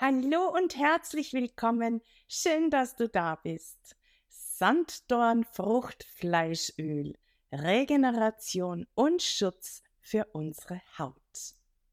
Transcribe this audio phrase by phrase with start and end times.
[0.00, 2.02] Hallo und herzlich willkommen.
[2.28, 3.96] Schön, dass du da bist.
[4.28, 7.18] Sanddorn Fruchtfleischöl.
[7.50, 11.16] Regeneration und Schutz für unsere Haut.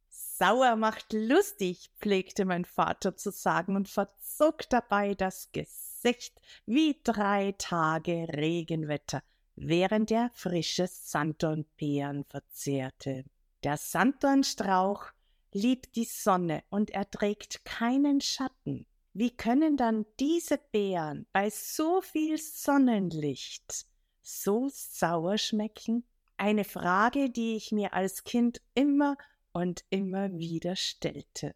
[0.08, 7.56] Sauer macht lustig, pflegte mein Vater zu sagen und verzog dabei das Gesicht wie drei
[7.58, 9.24] Tage Regenwetter,
[9.56, 13.26] während er frische Sanddornbeeren verzehrte.
[13.64, 15.08] Der Sanddornstrauch
[15.56, 18.86] liebt die Sonne und erträgt keinen Schatten.
[19.14, 23.86] Wie können dann diese Beeren bei so viel Sonnenlicht
[24.22, 26.04] so sauer schmecken?
[26.36, 29.16] Eine Frage, die ich mir als Kind immer
[29.54, 31.56] und immer wieder stellte.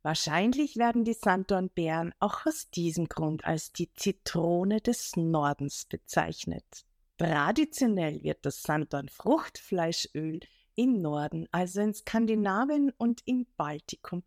[0.00, 6.86] Wahrscheinlich werden die Sanddornbeeren auch aus diesem Grund als die Zitrone des Nordens bezeichnet.
[7.18, 10.40] Traditionell wird das Sanddorn-Fruchtfleischöl
[10.78, 14.22] im Norden, also in Skandinavien und im Baltikum,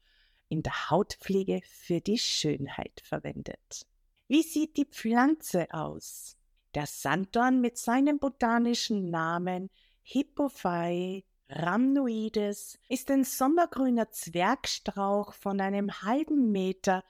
[0.50, 3.88] in der Hautpflege für die Schönheit verwendet.
[4.28, 6.36] Wie sieht die Pflanze aus?
[6.76, 9.70] Der Sanddorn mit seinem botanischen Namen
[10.02, 17.06] Hippophae rhamnoides ist ein sommergrüner Zwergstrauch von einem halben Meter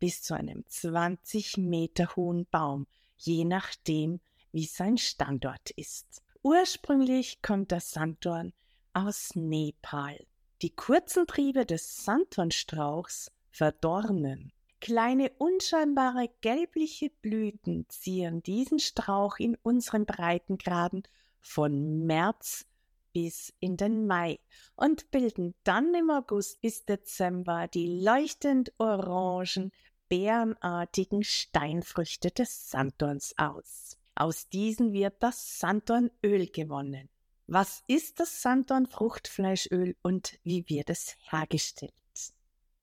[0.00, 4.18] bis zu einem 20 Meter hohen Baum, je nachdem,
[4.50, 6.24] wie sein Standort ist.
[6.42, 8.52] Ursprünglich kommt der Sanddorn
[8.92, 10.26] aus Nepal.
[10.62, 14.52] Die kurzen Triebe des Santonstrauchs verdornen.
[14.80, 21.02] Kleine unscheinbare gelbliche Blüten zieren diesen Strauch in unseren Breitengraden
[21.40, 22.66] von März
[23.12, 24.38] bis in den Mai
[24.76, 29.72] und bilden dann im August bis Dezember die leuchtend orangen,
[30.08, 33.96] beerenartigen Steinfrüchte des Sanddorns aus.
[34.14, 37.08] Aus diesen wird das Sanddornöl gewonnen.
[37.52, 41.92] Was ist das Sanddorn-Fruchtfleischöl und wie wird es hergestellt?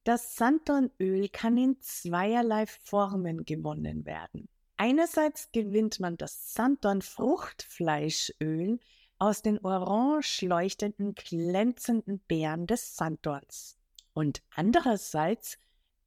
[0.04, 4.50] Das Sanddornöl kann in zweierlei Formen gewonnen werden.
[4.76, 8.82] Einerseits gewinnt man das Sanddorn-Fruchtfleischöl
[9.20, 13.78] aus den orange leuchtenden, glänzenden Beeren des Sanddorns.
[14.14, 15.58] Und andererseits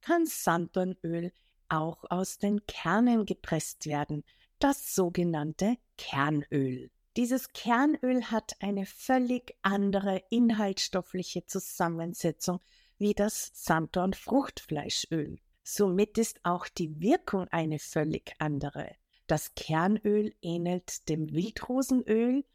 [0.01, 1.33] kann Sanddornöl
[1.67, 4.23] auch aus den Kernen gepresst werden,
[4.59, 6.91] das sogenannte Kernöl.
[7.17, 12.61] Dieses Kernöl hat eine völlig andere inhaltsstoffliche Zusammensetzung
[12.97, 15.39] wie das Sanddorn Fruchtfleischöl.
[15.61, 18.95] Somit ist auch die Wirkung eine völlig andere.
[19.27, 22.45] Das Kernöl ähnelt dem Wildrosenöl,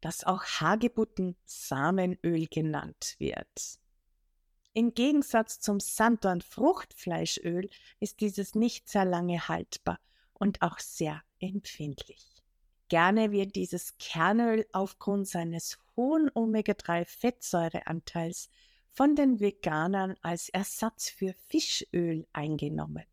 [0.00, 3.80] das auch Hagebutten Samenöl genannt wird.
[4.74, 9.98] Im Gegensatz zum Sanddorn Fruchtfleischöl ist dieses nicht sehr lange haltbar
[10.34, 12.33] und auch sehr empfindlich.
[12.88, 18.50] Gerne wird dieses Kernöl aufgrund seines hohen Omega-3-Fettsäureanteils
[18.90, 23.04] von den Veganern als Ersatz für Fischöl eingenommen.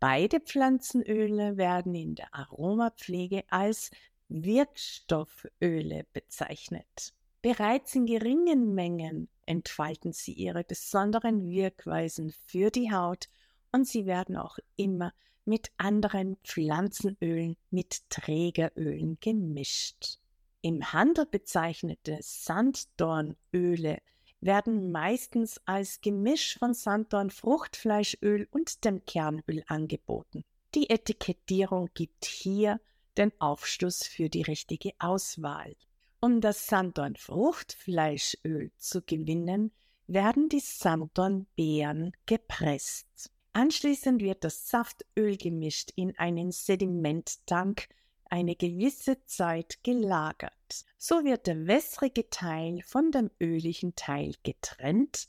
[0.00, 3.90] Beide Pflanzenöle werden in der Aromapflege als
[4.28, 7.12] Wirkstofföle bezeichnet.
[7.42, 13.28] Bereits in geringen Mengen entfalten sie ihre besonderen Wirkweisen für die Haut
[13.72, 15.12] und sie werden auch immer
[15.48, 20.18] mit anderen Pflanzenölen mit Trägerölen gemischt.
[20.60, 23.98] Im Handel bezeichnete Sanddornöle
[24.40, 30.44] werden meistens als Gemisch von Sanddorn Fruchtfleischöl und dem Kernöl angeboten.
[30.74, 32.78] Die Etikettierung gibt hier
[33.16, 35.74] den Aufschluss für die richtige Auswahl.
[36.20, 39.72] Um das Sanddorn Fruchtfleischöl zu gewinnen,
[40.06, 43.32] werden die Sanddornbeeren gepresst.
[43.58, 47.88] Anschließend wird das Saftöl gemischt in einen Sedimenttank
[48.26, 50.84] eine gewisse Zeit gelagert.
[50.96, 55.28] So wird der wässrige Teil von dem öligen Teil getrennt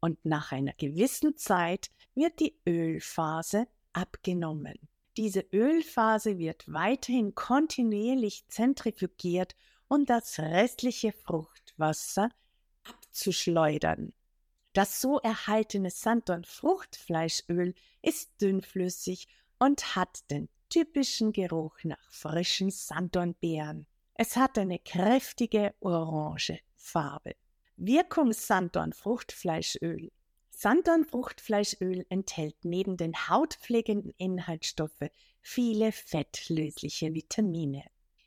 [0.00, 4.78] und nach einer gewissen Zeit wird die Ölphase abgenommen.
[5.18, 9.54] Diese Ölphase wird weiterhin kontinuierlich zentrifugiert,
[9.88, 12.30] um das restliche Fruchtwasser
[12.84, 14.14] abzuschleudern.
[14.76, 19.26] Das so erhaltene Sanddorn-Fruchtfleischöl ist dünnflüssig
[19.58, 23.86] und hat den typischen Geruch nach frischen Sanddornbeeren.
[24.16, 27.36] Es hat eine kräftige orange Farbe.
[27.78, 30.12] Wirkung Sanddorn-Fruchtfleischöl.
[30.50, 35.08] Sanddorn-Fruchtfleischöl enthält neben den hautpflegenden Inhaltsstoffen
[35.40, 37.82] viele fettlösliche Vitamine.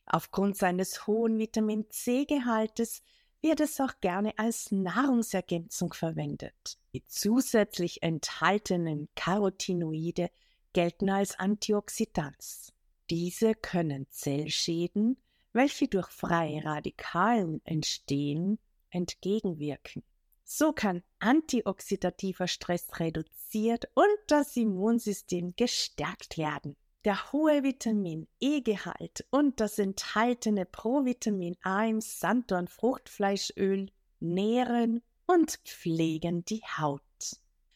[0.07, 3.04] Aufgrund seines hohen Vitamin C-Gehaltes
[3.41, 6.77] wird es auch gerne als Nahrungsergänzung verwendet.
[6.94, 10.30] Die zusätzlich enthaltenen Carotinoide
[10.74, 12.74] gelten als Antioxidants.
[13.09, 15.18] Diese können Zellschäden,
[15.53, 18.59] welche durch freie Radikalen entstehen,
[18.91, 20.03] entgegenwirken.
[20.44, 26.75] So kann antioxidativer Stress reduziert und das Immunsystem gestärkt werden.
[27.06, 36.62] Der hohe Vitamin E-Gehalt und das enthaltene Provitamin A im Sanddorn-Fruchtfleischöl nähren und pflegen die
[36.78, 37.01] Haut.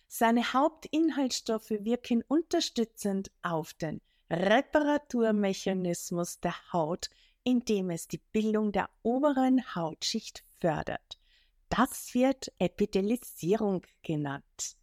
[0.08, 7.10] Seine Hauptinhaltsstoffe wirken unterstützend auf den Reparaturmechanismus der Haut,
[7.46, 11.18] indem es die Bildung der oberen Hautschicht fördert.
[11.70, 14.76] Das wird Epithelisierung genannt.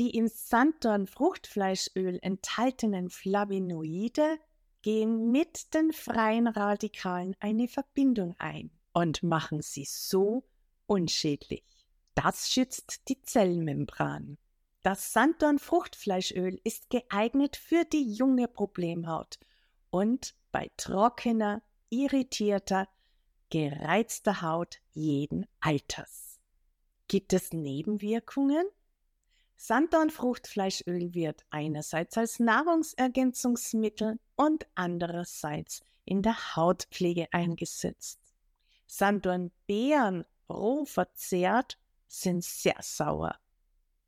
[0.00, 4.38] Die im Sanddorn-Fruchtfleischöl enthaltenen Flavonoide
[4.80, 10.48] gehen mit den freien Radikalen eine Verbindung ein und machen sie so
[10.86, 11.86] unschädlich.
[12.14, 14.38] Das schützt die Zellmembran.
[14.82, 19.38] Das Sanddorn-Fruchtfleischöl ist geeignet für die junge Problemhaut
[19.90, 21.60] und bei trockener,
[21.90, 22.88] irritierter,
[23.50, 26.40] gereizter Haut jeden Alters.
[27.06, 28.64] Gibt es Nebenwirkungen?
[29.62, 38.18] Sanddorn-Fruchtfleischöl wird einerseits als Nahrungsergänzungsmittel und andererseits in der Hautpflege eingesetzt.
[38.86, 41.78] Sanddornbeeren roh verzehrt
[42.08, 43.38] sind sehr sauer.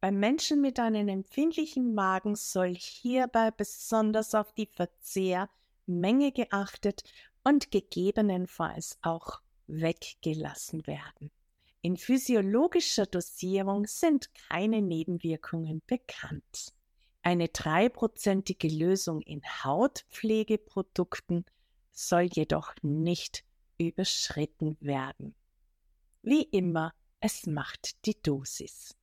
[0.00, 7.04] Bei Menschen mit einem empfindlichen Magen soll hierbei besonders auf die Verzehrmenge geachtet
[7.44, 11.30] und gegebenenfalls auch weggelassen werden.
[11.84, 16.72] In physiologischer Dosierung sind keine Nebenwirkungen bekannt.
[17.22, 21.44] Eine dreiprozentige Lösung in Hautpflegeprodukten
[21.90, 23.44] soll jedoch nicht
[23.78, 25.34] überschritten werden.
[26.22, 28.94] Wie immer, es macht die Dosis.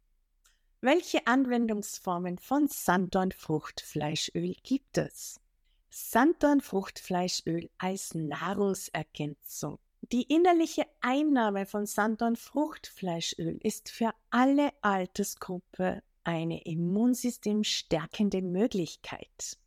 [0.79, 5.41] Welche Anwendungsformen von Sanddorn-Fruchtfleischöl gibt es?
[5.89, 9.79] Sanddorn-Fruchtfleischöl als Nahrungsergänzung.
[10.01, 19.57] Die innerliche Einnahme von Sanddorn-Fruchtfleischöl ist für alle Altersgruppe eine immunsystemstärkende Möglichkeit.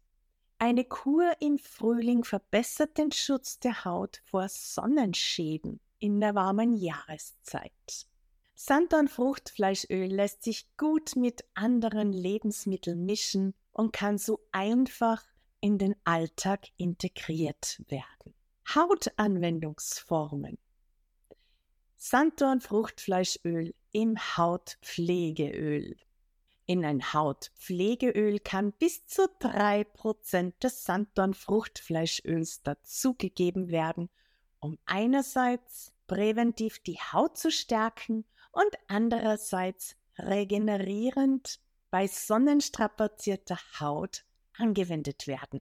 [0.58, 8.06] Eine Kur im Frühling verbessert den Schutz der Haut vor Sonnenschäden in der warmen Jahreszeit.
[8.54, 15.24] Sanddorn-Fruchtfleischöl lässt sich gut mit anderen Lebensmitteln mischen und kann so einfach
[15.60, 18.34] in den Alltag integriert werden.
[18.68, 20.58] Hautanwendungsformen.
[21.96, 25.96] Sanddorn-Fruchtfleischöl im Hautpflegeöl.
[26.66, 34.08] In ein Hautpflegeöl kann bis zu 3% des Sanddorn-Fruchtfleischöls dazugegeben werden,
[34.58, 41.60] um einerseits präventiv die Haut zu stärken und andererseits regenerierend
[41.90, 44.24] bei sonnenstrapazierter Haut
[44.56, 45.60] angewendet werden.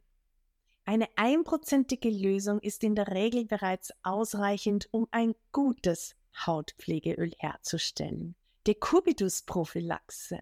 [0.85, 8.35] Eine einprozentige Lösung ist in der Regel bereits ausreichend, um ein gutes Hautpflegeöl herzustellen.
[8.67, 10.39] Dekubitus-Prophylaxe.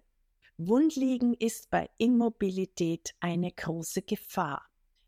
[0.56, 4.66] Wundliegen ist bei Immobilität eine große Gefahr.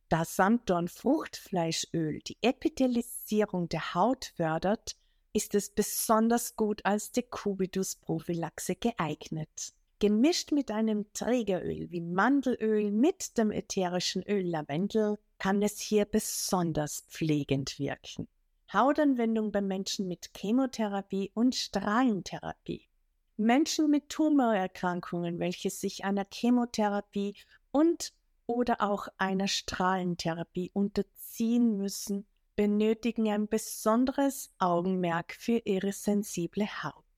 [0.08, 4.96] Da Sanddorn-Fruchtfleischöl die Epithelisierung der Haut fördert,
[5.32, 9.73] ist es besonders gut als Dekubitus-Prophylaxe geeignet.
[10.02, 17.06] Gemischt mit einem Trägeröl wie Mandelöl mit dem ätherischen Öl Lavendel kann es hier besonders
[17.08, 18.26] pflegend wirken.
[18.72, 22.88] Hautanwendung bei Menschen mit Chemotherapie und Strahlentherapie.
[23.37, 27.36] Menschen mit Tumorerkrankungen, welche sich einer Chemotherapie
[27.70, 28.12] und
[28.46, 32.26] oder auch einer Strahlentherapie unterziehen müssen,
[32.56, 37.11] benötigen ein besonderes Augenmerk für ihre sensible Haut.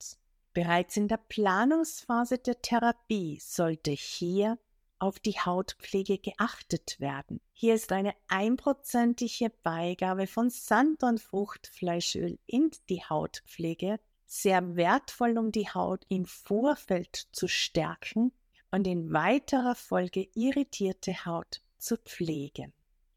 [0.55, 4.57] Bereits in der Planungsphase der Therapie sollte hier
[5.01, 7.41] auf die Hautpflege geachtet werden.
[7.53, 15.51] Hier ist eine einprozentige Beigabe von Sand- und Fruchtfleischöl in die Hautpflege sehr wertvoll, um
[15.51, 18.33] die Haut im Vorfeld zu stärken
[18.71, 22.73] und in weiterer Folge irritierte Haut zu pflegen.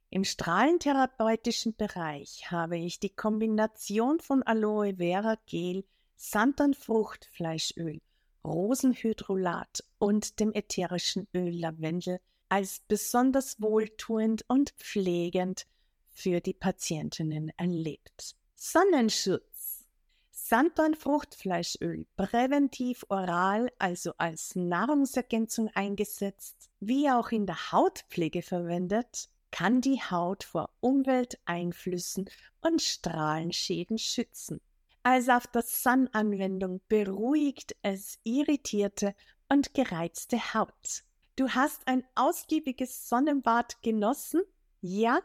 [0.10, 5.84] Im strahlentherapeutischen Bereich habe ich die Kombination von Aloe Vera Gel,
[6.18, 8.02] Sanddornfruchtfleischöl,
[8.44, 12.20] Rosenhydrolat und dem ätherischen Öl Lavendel
[12.50, 15.68] als besonders wohltuend und pflegend
[16.10, 18.36] für die Patientinnen erlebt.
[18.56, 19.86] Sonnenschutz.
[20.32, 30.02] Sanddornfruchtfleischöl präventiv oral, also als Nahrungsergänzung eingesetzt, wie auch in der Hautpflege verwendet, kann die
[30.02, 32.30] Haut vor Umwelteinflüssen
[32.62, 34.62] und Strahlenschäden schützen.
[35.10, 39.16] Als auf der Sun-Anwendung beruhigt es irritierte
[39.48, 41.06] und gereizte Haut.
[41.38, 44.42] Du hast ein ausgiebiges Sonnenbad genossen?
[44.82, 45.22] Ja?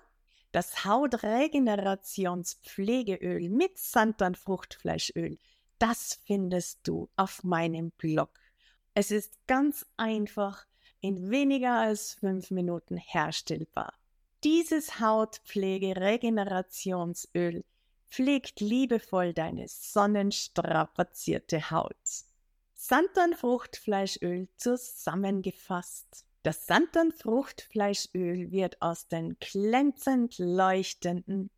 [0.53, 5.37] Das Hautregenerationspflegeöl mit Sanddornfruchtfleischöl
[5.81, 8.31] das findest du auf meinem Blog.
[8.95, 10.65] Es ist ganz einfach
[11.01, 13.95] in weniger als fünf Minuten herstellbar.
[14.45, 17.65] Dieses Hautpflege-Regenerationsöl
[18.13, 21.95] pflegt liebevoll deine sonnenstrapazierte Haut.
[22.75, 26.27] Sanddornfruchtfleischöl zusammengefasst.
[26.43, 31.51] Das Sanddornfruchtfleischöl wird aus den glänzend leuchtenden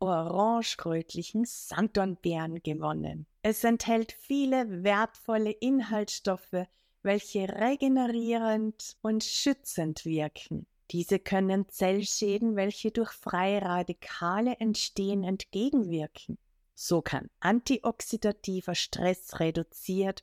[0.00, 3.26] orange-rötlichen Sanddornbeeren gewonnen.
[3.42, 6.66] Es enthält viele wertvolle Inhaltsstoffe,
[7.02, 10.66] welche regenerierend und schützend wirken.
[10.92, 16.36] Diese können Zellschäden, welche durch freie Radikale entstehen, entgegenwirken.
[16.74, 20.22] So kann antioxidativer Stress reduziert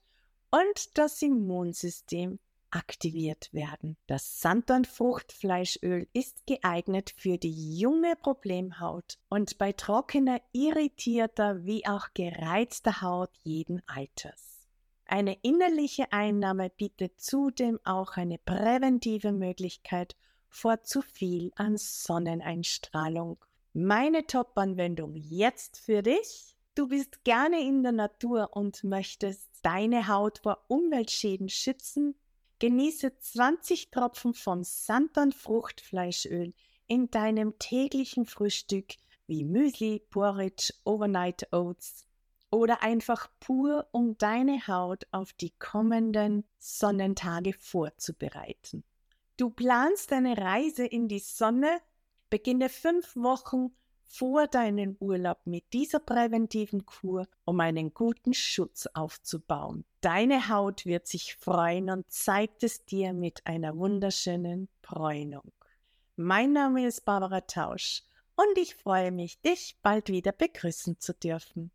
[0.52, 3.98] und das Immunsystem aktiviert werden.
[4.06, 13.02] Das Sanddornfruchtfleischöl ist geeignet für die junge Problemhaut und bei trockener, irritierter wie auch gereizter
[13.02, 14.68] Haut jeden Alters.
[15.06, 20.16] Eine innerliche Einnahme bietet zudem auch eine präventive Möglichkeit
[20.50, 23.38] vor zu viel an Sonneneinstrahlung.
[23.74, 26.58] Meine Top-Anwendung jetzt für dich.
[26.76, 32.16] Du bist gerne in der Natur und möchtest deine Haut vor Umweltschäden schützen?
[32.60, 36.54] Genieße 20 Tropfen von Santon Fruchtfleischöl
[36.88, 38.96] in deinem täglichen Frühstück
[39.28, 42.06] wie Müsli, Porridge, Overnight Oats
[42.52, 48.84] oder einfach pur, um deine Haut auf die kommenden Sonnentage vorzubereiten.
[49.40, 51.80] Du planst eine Reise in die Sonne,
[52.30, 53.70] beginne fünf Wochen
[54.04, 59.86] vor deinem Urlaub mit dieser präventiven Kur, um einen guten Schutz aufzubauen.
[60.02, 65.54] Deine Haut wird sich freuen und zeigt es dir mit einer wunderschönen Bräunung.
[66.18, 68.04] Mein Name ist Barbara Tausch
[68.36, 71.72] und ich freue mich, dich bald wieder begrüßen zu dürfen.